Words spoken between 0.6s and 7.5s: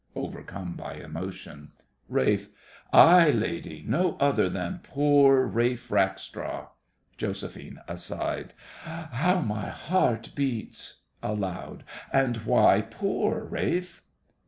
by emotion.) RALPH. Aye, lady—no other than poor Ralph Rackstraw! JOS.